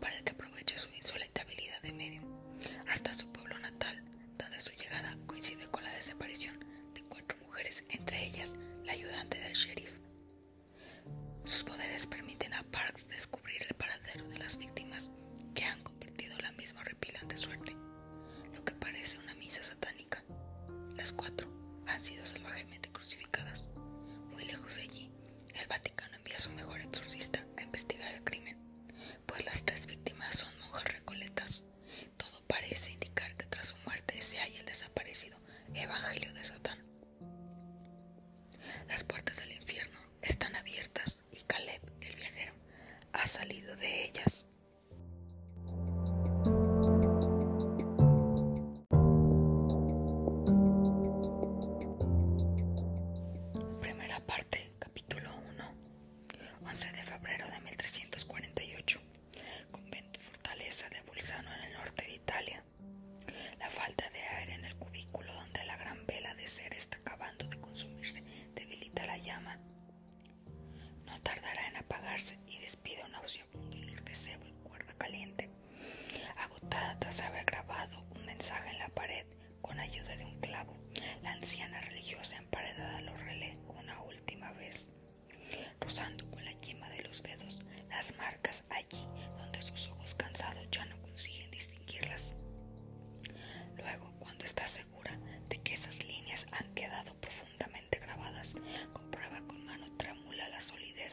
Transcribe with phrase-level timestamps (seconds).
[0.00, 0.29] Doppelgänger.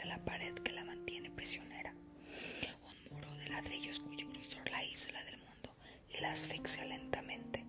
[0.00, 5.22] de la pared que la mantiene prisionera, un muro de ladrillos cuyo grosor la isla
[5.24, 5.74] del mundo
[6.08, 7.64] y la asfixia lentamente.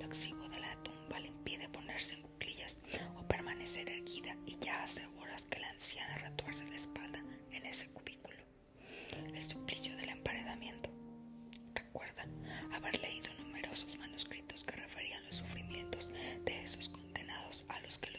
[0.00, 2.78] Lo exiguo de la tumba le impide ponerse en cuclillas
[3.16, 7.22] o permanecer erguida y ya hace horas que la anciana retuerce de espalda
[7.52, 8.38] en ese cubículo.
[9.34, 10.90] El suplicio del emparedamiento.
[11.74, 12.26] Recuerda
[12.72, 16.10] haber leído numerosos manuscritos que referían los sufrimientos
[16.44, 18.10] de esos condenados a los que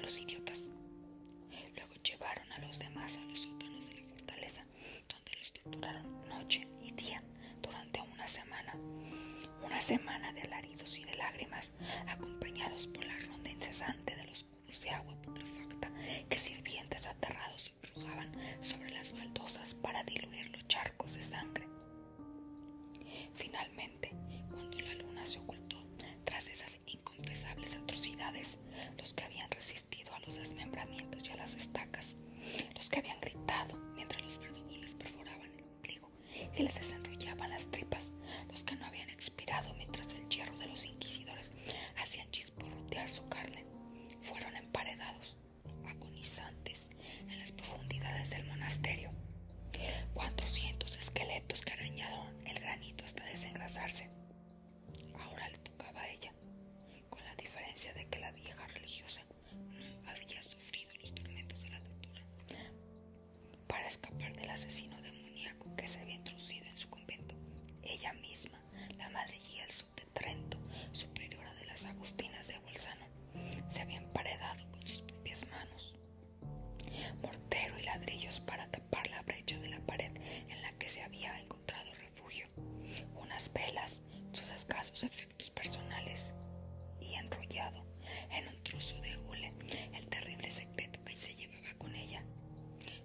[0.00, 0.70] los idiotas.
[1.76, 4.64] Luego llevaron a los demás a los sótanos de la fortaleza,
[5.08, 6.66] donde los torturaron noche
[48.20, 49.10] desde el monasterio.
[50.12, 54.10] 400 esqueletos que arañaron el granito hasta desengrasarse.
[55.18, 56.30] Ahora le tocaba a ella,
[57.08, 59.22] con la diferencia de que la vieja religiosa
[60.04, 62.22] no había sufrido los tormentos de la tortura
[63.66, 67.34] para escapar del asesino demoníaco que se había introducido en su convento.
[67.82, 68.60] Ella misma,
[68.98, 70.58] la madre y el sub de Trento,
[70.92, 73.06] superiora de las Agustinas de Bolzano,
[73.70, 74.09] se habían
[78.38, 80.12] para tapar la brecha de la pared
[80.48, 82.46] en la que se había encontrado refugio,
[83.16, 84.00] unas velas,
[84.32, 86.32] sus escasos efectos personales
[87.00, 87.84] y enrollado
[88.30, 89.52] en un trozo de hule
[89.94, 92.22] el terrible secreto que se llevaba con ella,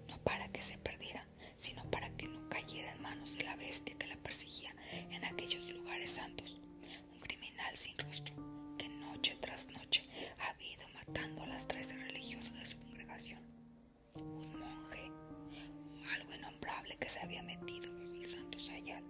[0.06, 1.26] no para que se perdiera,
[1.56, 4.76] sino para que no cayera en manos de la bestia que la perseguía
[5.10, 6.60] en aquellos lugares santos,
[7.12, 8.45] un criminal sin rostro
[17.26, 19.02] había metido el santo sayal.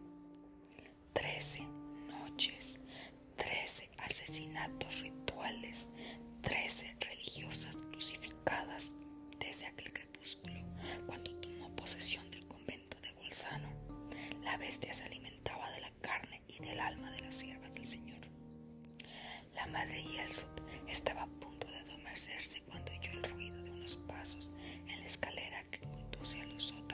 [1.12, 1.62] Trece
[2.08, 2.78] noches,
[3.36, 5.86] trece asesinatos rituales,
[6.40, 8.96] trece religiosas crucificadas
[9.38, 10.54] desde aquel crepúsculo
[11.06, 13.68] cuando tomó posesión del convento de Bolzano.
[14.42, 18.20] La bestia se alimentaba de la carne y del alma de las siervas del Señor.
[19.54, 24.50] La madre Yelsut estaba a punto de adormecerse cuando oyó el ruido de unos pasos
[24.88, 26.85] en la escalera que conduce a los sótanos.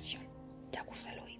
[0.00, 0.24] Contiene
[0.72, 1.39] la respiración y